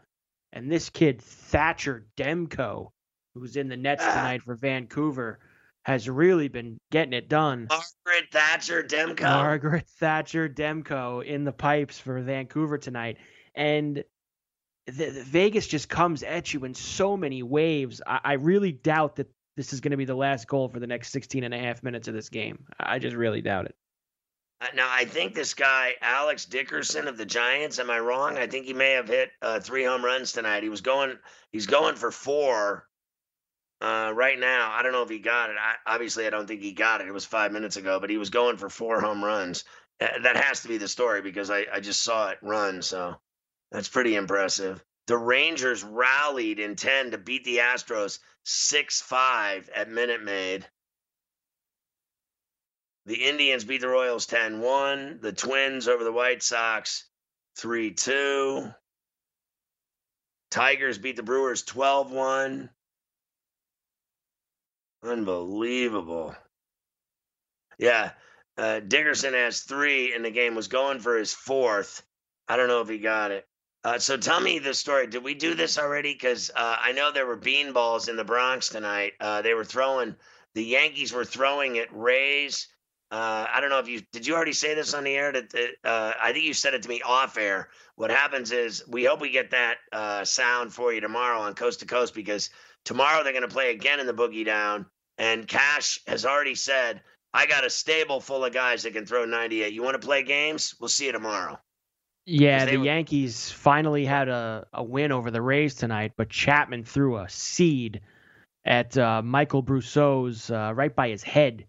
[0.52, 2.90] and this kid Thatcher Demko,
[3.34, 4.14] who's in the nets ah.
[4.14, 5.38] tonight for Vancouver
[5.86, 7.68] has really been getting it done.
[7.70, 9.22] Margaret Thatcher Demko.
[9.22, 13.18] Margaret Thatcher Demko in the pipes for Vancouver tonight.
[13.54, 14.02] And
[14.88, 18.02] the, the Vegas just comes at you in so many waves.
[18.04, 20.88] I, I really doubt that this is going to be the last goal for the
[20.88, 22.64] next 16 and a half minutes of this game.
[22.80, 23.76] I just really doubt it.
[24.60, 28.38] Uh, now, I think this guy, Alex Dickerson of the Giants, am I wrong?
[28.38, 30.64] I think he may have hit uh, three home runs tonight.
[30.64, 31.16] He was going,
[31.52, 32.88] he's going for four
[33.80, 35.56] uh, right now, I don't know if he got it.
[35.58, 37.08] I, obviously, I don't think he got it.
[37.08, 39.64] It was five minutes ago, but he was going for four home runs.
[40.00, 42.82] That has to be the story because I, I just saw it run.
[42.82, 43.16] So
[43.70, 44.82] that's pretty impressive.
[45.06, 50.66] The Rangers rallied in 10 to beat the Astros 6 5 at Minute Maid.
[53.06, 55.20] The Indians beat the Royals 10 1.
[55.20, 57.04] The Twins over the White Sox
[57.56, 58.74] 3 2.
[60.50, 62.70] Tigers beat the Brewers 12 1.
[65.06, 66.34] Unbelievable.
[67.78, 68.10] Yeah.
[68.58, 72.02] Uh, Dickerson has three in the game, was going for his fourth.
[72.48, 73.46] I don't know if he got it.
[73.84, 75.06] Uh, so tell me the story.
[75.06, 76.12] Did we do this already?
[76.12, 79.12] Because uh, I know there were bean balls in the Bronx tonight.
[79.20, 80.16] Uh, they were throwing,
[80.54, 82.68] the Yankees were throwing at Rays.
[83.12, 84.26] Uh, I don't know if you did.
[84.26, 85.30] You already say this on the air.
[85.30, 87.68] That uh, I think you said it to me off air.
[87.94, 91.86] What happens is we hope we get that sound for you tomorrow on Coast to
[91.86, 92.50] Coast because
[92.84, 94.86] tomorrow they're going to play again in the Boogie Down
[95.18, 97.00] and Cash has already said,
[97.32, 99.72] I got a stable full of guys that can throw 98.
[99.72, 100.74] You want to play games?
[100.80, 101.58] We'll see you tomorrow.
[102.24, 102.84] Yeah, the were...
[102.84, 108.00] Yankees finally had a, a win over the Rays tonight, but Chapman threw a seed
[108.64, 111.66] at uh, Michael Brosseau's uh, right by his head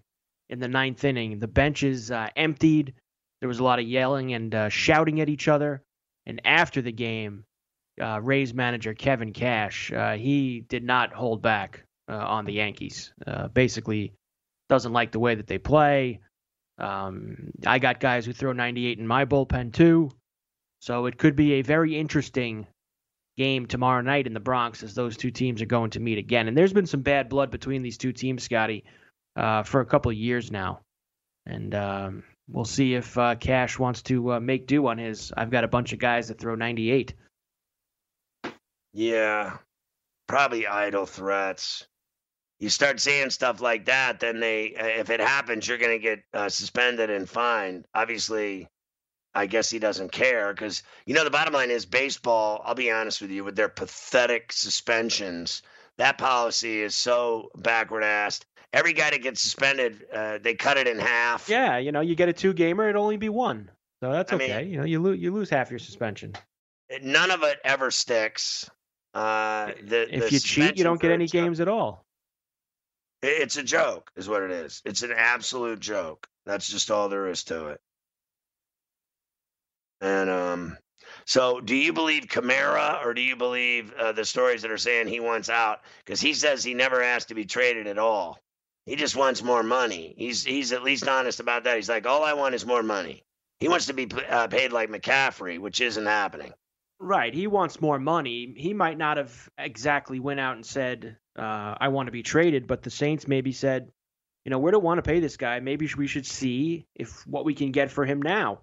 [0.49, 1.39] in the ninth inning.
[1.39, 2.93] The benches uh, emptied.
[3.39, 5.83] There was a lot of yelling and uh, shouting at each other.
[6.25, 7.43] And after the game,
[8.01, 13.13] uh, Rays manager Kevin Cash, uh, he did not hold back uh, on the Yankees.
[13.25, 14.13] Uh, basically,
[14.69, 16.19] doesn't like the way that they play.
[16.77, 20.11] Um, I got guys who throw 98 in my bullpen too.
[20.79, 22.67] So it could be a very interesting
[23.35, 26.47] game tomorrow night in the Bronx as those two teams are going to meet again.
[26.47, 28.83] And there's been some bad blood between these two teams, Scotty,
[29.35, 30.81] uh, for a couple of years now.
[31.45, 35.31] And um, we'll see if uh, Cash wants to uh, make do on his.
[35.35, 37.13] I've got a bunch of guys that throw 98.
[38.93, 39.57] Yeah,
[40.27, 41.87] probably idle threats.
[42.59, 46.23] You start seeing stuff like that, then they, if it happens, you're going to get
[46.33, 47.85] uh, suspended and fined.
[47.93, 48.67] Obviously,
[49.35, 52.61] I guess he doesn't care because you know the bottom line is baseball.
[52.65, 55.61] I'll be honest with you, with their pathetic suspensions,
[55.99, 58.45] that policy is so backward assed.
[58.73, 61.47] Every guy that gets suspended, uh, they cut it in half.
[61.47, 63.69] Yeah, you know, you get a two gamer, it'd only be one,
[64.01, 64.53] so that's okay.
[64.53, 66.33] I mean, you know, you lose you lose half your suspension.
[67.03, 68.67] None of it ever sticks.
[69.13, 72.06] Uh, the, if the you cheat, you don't get any games at all.
[73.21, 74.81] It's a joke, is what it is.
[74.85, 76.27] It's an absolute joke.
[76.45, 77.81] That's just all there is to it.
[80.01, 80.77] And um,
[81.25, 85.07] so, do you believe Kamara or do you believe uh, the stories that are saying
[85.07, 85.81] he wants out?
[86.05, 88.39] Because he says he never asked to be traded at all.
[88.85, 90.13] He just wants more money.
[90.17, 91.75] He's he's at least honest about that.
[91.75, 93.23] He's like, all I want is more money.
[93.59, 96.53] He wants to be uh, paid like McCaffrey, which isn't happening.
[96.99, 97.33] Right.
[97.33, 98.53] He wants more money.
[98.57, 102.67] He might not have exactly went out and said, uh, "I want to be traded,"
[102.67, 103.91] but the Saints maybe said,
[104.45, 105.59] "You know, we don't want to pay this guy.
[105.59, 108.61] Maybe we should see if what we can get for him now."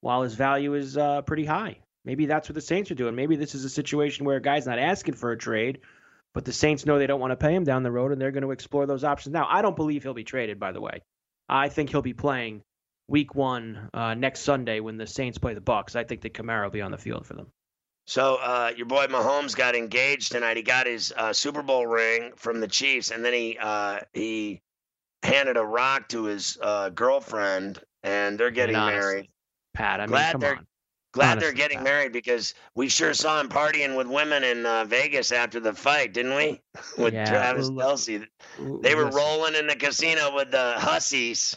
[0.00, 1.78] while his value is uh, pretty high.
[2.04, 3.14] Maybe that's what the Saints are doing.
[3.14, 5.80] Maybe this is a situation where a guy's not asking for a trade,
[6.32, 8.30] but the Saints know they don't want to pay him down the road, and they're
[8.30, 9.32] going to explore those options.
[9.32, 10.58] Now, I don't believe he'll be traded.
[10.58, 11.02] By the way,
[11.48, 12.62] I think he'll be playing
[13.08, 15.96] Week One uh, next Sunday when the Saints play the Bucs.
[15.96, 17.48] I think that Kamara will be on the field for them.
[18.10, 20.56] So uh, your boy Mahomes got engaged tonight.
[20.56, 24.62] He got his uh, Super Bowl ring from the Chiefs, and then he uh, he
[25.22, 29.28] handed a rock to his uh, girlfriend, and they're getting married.
[29.74, 30.00] Pat.
[30.00, 30.66] I mean, glad they're on.
[31.12, 31.84] glad Honestly, they're getting Pat.
[31.84, 36.12] married because we sure saw him partying with women in uh, Vegas after the fight,
[36.12, 36.60] didn't we?
[36.98, 38.26] with yeah, Travis Kelce,
[38.58, 41.56] they were rolling in the casino with the hussies.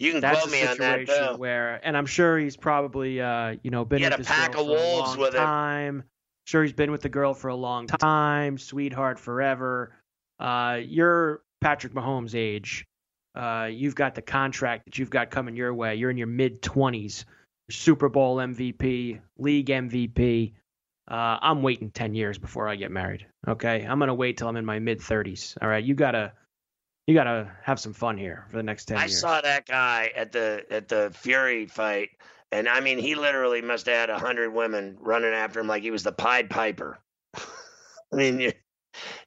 [0.00, 1.38] You can That's quote me on that.
[1.38, 4.62] Where, and I'm sure he's probably, uh, you know, been he with this pack girl
[4.62, 5.98] of for wolves a long with time.
[5.98, 6.04] It.
[6.46, 9.94] Sure, he's been with the girl for a long time, sweetheart forever.
[10.40, 12.86] Uh, you're Patrick Mahomes' age.
[13.34, 15.96] Uh, you've got the contract that you've got coming your way.
[15.96, 17.26] You're in your mid 20s,
[17.70, 20.54] Super Bowl MVP, league MVP.
[21.10, 23.26] Uh, I'm waiting 10 years before I get married.
[23.46, 25.58] Okay, I'm gonna wait till I'm in my mid 30s.
[25.60, 26.32] All right, you gotta,
[27.10, 29.20] you gotta have some fun here for the next 10 I years.
[29.20, 32.10] saw that guy at the at the Fury fight,
[32.52, 35.82] and I mean, he literally must have had a hundred women running after him like
[35.82, 36.98] he was the Pied Piper.
[37.34, 38.52] I mean, your,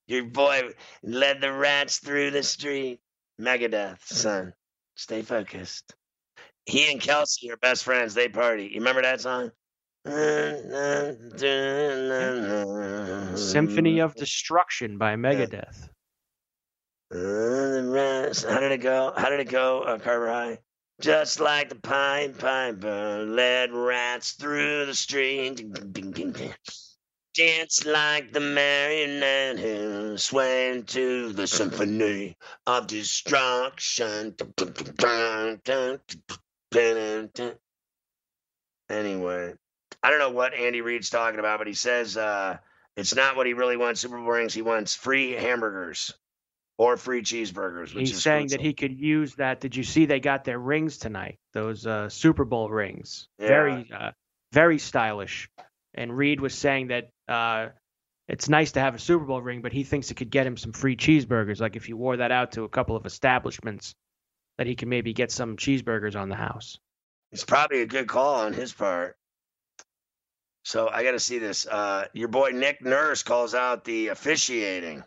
[0.08, 0.70] your boy
[1.04, 3.02] led the rats through the street.
[3.40, 4.54] Megadeth, son.
[4.96, 5.94] Stay focused.
[6.66, 8.14] He and Kelce are best friends.
[8.14, 8.70] They party.
[8.72, 9.52] You remember that song?
[13.38, 15.90] Symphony of Destruction by Megadeth.
[17.14, 19.14] How did it go?
[19.16, 20.58] How did it go, uh, Carver High?
[21.00, 25.64] Just like the Pied Piper led rats through the street.
[27.36, 32.36] Dance like the marionette who swaying to the symphony
[32.66, 34.36] of destruction.
[38.90, 39.54] Anyway,
[40.02, 42.58] I don't know what Andy Reid's talking about, but he says uh,
[42.98, 44.56] it's not what he really wants Super Bowl rings.
[44.56, 46.12] He wants free hamburgers
[46.78, 47.90] or free cheeseburgers.
[47.90, 49.60] He's saying that he could use that.
[49.60, 51.38] Did you see they got their rings tonight?
[51.54, 53.28] Those uh, Super Bowl rings.
[53.38, 53.48] Yeah.
[53.48, 54.12] Very, uh,
[54.52, 55.50] very stylish.
[55.94, 57.70] And Reid was saying that uh,
[58.28, 60.58] it's nice to have a Super Bowl ring, but he thinks it could get him
[60.58, 61.60] some free cheeseburgers.
[61.60, 63.94] Like if he wore that out to a couple of establishments,
[64.58, 66.78] that he can maybe get some cheeseburgers on the house.
[67.32, 69.16] It's probably a good call on his part.
[70.64, 71.68] So I got to see this.
[71.68, 75.04] Uh, your boy Nick Nurse calls out the officiating.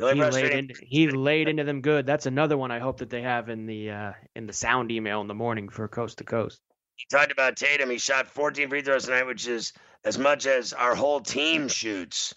[0.00, 2.06] He laid, into, he laid into them good.
[2.06, 5.20] That's another one I hope that they have in the uh, in the sound email
[5.20, 6.60] in the morning for coast to coast.
[6.96, 7.90] He talked about Tatum.
[7.90, 9.72] He shot 14 free throws tonight, which is
[10.04, 12.34] as much as our whole team shoots.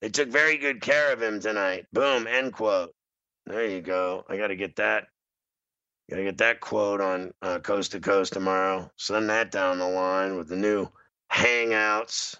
[0.00, 1.86] They took very good care of him tonight.
[1.92, 2.94] Boom, end quote.
[3.46, 4.24] There you go.
[4.28, 5.06] I got to get that.
[6.08, 8.90] Got to get that quote on uh, Coast to Coast tomorrow.
[8.96, 10.88] Send that down the line with the new
[11.32, 12.36] Hangouts.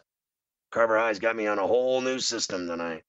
[0.70, 3.02] Carver High's got me on a whole new system tonight.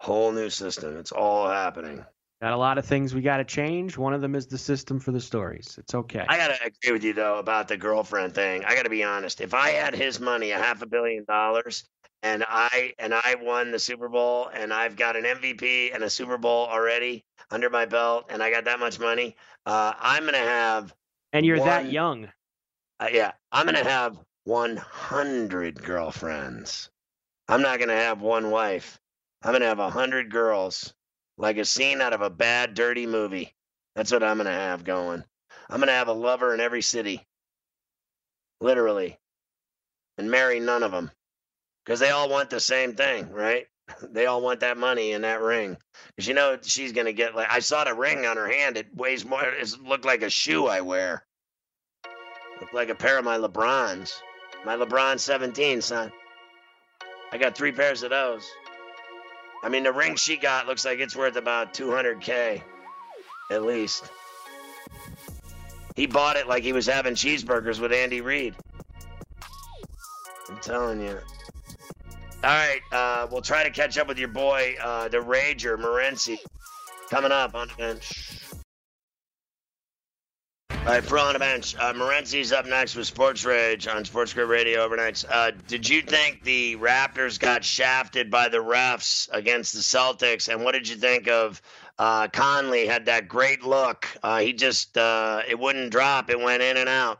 [0.00, 0.96] Whole new system.
[0.96, 2.04] It's all happening.
[2.42, 3.96] Got a lot of things we got to change.
[3.96, 5.76] One of them is the system for the stories.
[5.78, 6.26] It's okay.
[6.28, 8.64] I got to agree with you, though, about the girlfriend thing.
[8.64, 9.40] I got to be honest.
[9.40, 11.84] If I had his money, a half a billion dollars,
[12.22, 16.10] and I and I won the Super Bowl, and I've got an MVP and a
[16.10, 19.36] Super Bowl already under my belt, and I got that much money,
[19.66, 20.94] uh, I'm gonna have.
[21.32, 22.28] And you're one, that young.
[22.98, 26.90] Uh, yeah, I'm gonna have 100 girlfriends.
[27.48, 28.98] I'm not gonna have one wife.
[29.44, 30.94] I'm gonna have a 100 girls,
[31.36, 33.54] like a scene out of a bad, dirty movie.
[33.94, 35.22] That's what I'm gonna have going.
[35.68, 37.26] I'm gonna have a lover in every city,
[38.62, 39.18] literally,
[40.16, 41.10] and marry none of them,
[41.84, 43.66] because they all want the same thing, right?
[44.00, 45.76] They all want that money and that ring,
[46.08, 48.78] because you know she's gonna get like I saw the ring on her hand.
[48.78, 49.44] It weighs more.
[49.44, 51.22] It looked like a shoe I wear.
[52.62, 54.14] Looked like a pair of my LeBrons.
[54.64, 56.10] My LeBron 17, son.
[57.30, 58.48] I got three pairs of those.
[59.64, 62.60] I mean, the ring she got looks like it's worth about 200K,
[63.50, 64.10] at least.
[65.96, 68.54] He bought it like he was having cheeseburgers with Andy Reid.
[70.50, 71.18] I'm telling you.
[72.44, 76.36] All right, uh, we'll try to catch up with your boy, uh, the Rager, Morency,
[77.08, 78.43] coming up on the bench.
[80.84, 81.74] All right, Pro on the bench.
[81.78, 85.24] Uh, Morency's up next with Sports Rage on Sports Grid Radio overnights.
[85.26, 90.52] Uh, did you think the Raptors got shafted by the refs against the Celtics?
[90.52, 91.62] And what did you think of
[91.98, 92.86] uh, Conley?
[92.86, 94.06] Had that great look.
[94.22, 96.28] Uh, he just uh, it wouldn't drop.
[96.28, 97.18] It went in and out.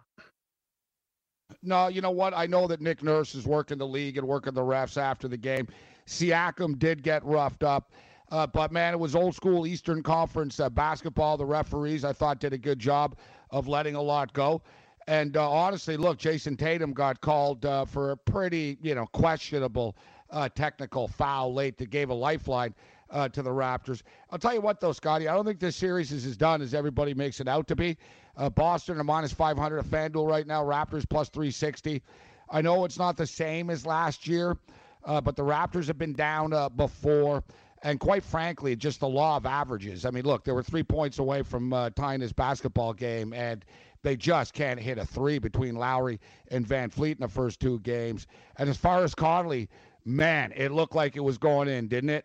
[1.63, 2.35] No, you know what?
[2.37, 5.39] I know that Nick Nurse is working the league and working the refs after the
[5.39, 5.69] game.
[6.07, 7.93] Siakam did get roughed up.
[8.31, 11.37] Uh, but man, it was old school Eastern Conference uh, basketball.
[11.37, 13.17] The referees, I thought, did a good job
[13.55, 14.61] of letting a lot go.
[15.07, 19.97] And uh, honestly, look, Jayson Tatum got called uh, for a pretty, you know, questionable
[20.31, 22.75] uh, technical foul late that gave a lifeline
[23.11, 24.03] uh, to the Raptors.
[24.31, 26.75] I'll tell you what, though, Scotty, I don't think this series is as done as
[26.75, 27.97] everybody makes it out to be.
[28.37, 30.65] Uh, Boston are minus 500 at FanDuel right now.
[30.65, 32.03] Raptors plus 360.
[32.51, 34.57] I know it's not the same as last year,
[35.05, 37.45] uh, but the Raptors have been down before.
[37.85, 40.07] And quite frankly, just the law of averages.
[40.07, 43.63] I mean, look, they were three points away from uh, tying this basketball game, and
[44.03, 46.19] they just can't hit a three between Lowry
[46.49, 48.27] and VanVleet in the first two games.
[48.57, 49.69] And as far as Conley,
[50.07, 52.25] man, it looked like it was going in, didn't it?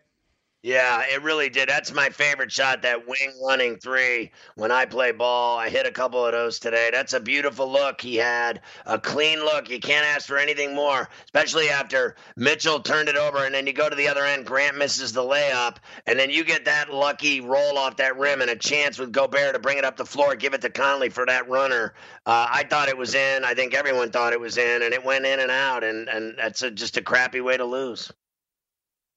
[0.62, 1.70] Yeah, it really did.
[1.70, 4.30] That's my favorite shot, that wing running three.
[4.56, 6.90] When I play ball, I hit a couple of those today.
[6.92, 8.60] That's a beautiful look he had.
[8.84, 9.70] A clean look.
[9.70, 13.72] You can't ask for anything more, especially after Mitchell turned it over and then you
[13.72, 17.40] go to the other end, Grant misses the layup, and then you get that lucky
[17.40, 20.36] roll off that rim and a chance with Gobert to bring it up the floor,
[20.36, 21.94] give it to Conley for that runner.
[22.26, 23.44] Uh, I thought it was in.
[23.44, 26.36] I think everyone thought it was in, and it went in and out, and, and
[26.36, 28.12] that's a, just a crappy way to lose.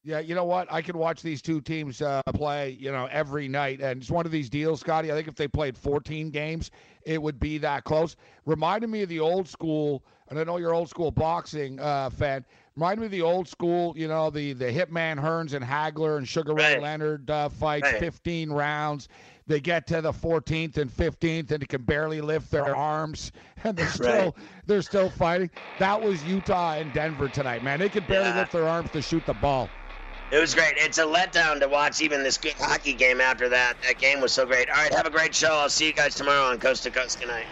[0.05, 0.71] Yeah, you know what?
[0.71, 3.79] I could watch these two teams uh, play, you know, every night.
[3.79, 5.09] And it's one of these deals, Scotty.
[5.09, 6.71] I think if they played 14 games,
[7.05, 8.17] it would be that close.
[8.45, 12.43] Reminded me of the old school, and I know you're old school boxing uh, fan.
[12.75, 16.27] Reminded me of the old school, you know, the the Hitman Hearns and Hagler and
[16.27, 17.99] Sugar Ray Leonard uh, fights, right.
[17.99, 19.07] 15 rounds.
[19.45, 23.31] They get to the 14th and 15th, and they can barely lift their arms,
[23.63, 24.33] and they're still right.
[24.65, 25.49] they're still fighting.
[25.79, 27.79] That was Utah and Denver tonight, man.
[27.79, 28.39] They could barely yeah.
[28.39, 29.69] lift their arms to shoot the ball.
[30.34, 30.73] It was great.
[30.77, 33.77] It's a letdown to watch even this hockey game after that.
[33.84, 34.67] That game was so great.
[34.67, 35.53] All right, have a great show.
[35.53, 37.19] I'll see you guys tomorrow on Coast to Coast.
[37.19, 37.45] Good night.